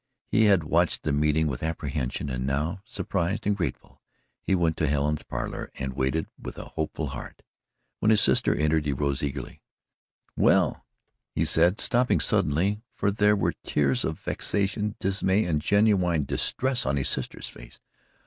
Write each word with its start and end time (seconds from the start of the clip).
He 0.25 0.45
had 0.45 0.63
watched 0.63 1.03
the 1.03 1.11
meeting 1.11 1.45
with 1.45 1.61
apprehension 1.61 2.27
and 2.31 2.43
now, 2.47 2.81
surprised 2.85 3.45
and 3.45 3.55
grateful, 3.55 4.01
he 4.41 4.55
went 4.55 4.75
to 4.77 4.87
Helen's 4.87 5.21
parlour 5.21 5.69
and 5.75 5.93
waited 5.93 6.25
with 6.41 6.57
a 6.57 6.69
hopeful 6.69 7.09
heart. 7.09 7.43
When 7.99 8.09
his 8.09 8.19
sister 8.19 8.55
entered, 8.55 8.87
he 8.87 8.93
rose 8.93 9.21
eagerly: 9.21 9.61
"Well" 10.35 10.87
he 11.35 11.45
said, 11.45 11.79
stopping 11.79 12.19
suddenly, 12.19 12.81
for 12.95 13.11
there 13.11 13.35
were 13.35 13.53
tears 13.63 14.03
of 14.03 14.17
vexation, 14.17 14.95
dismay 14.99 15.45
and 15.45 15.61
genuine 15.61 16.23
distress 16.23 16.83
on 16.87 16.97
his 16.97 17.07
sister's 17.07 17.49
face. 17.49 17.79